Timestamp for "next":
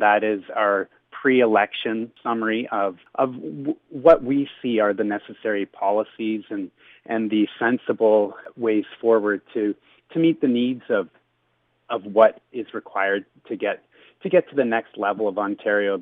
14.64-14.96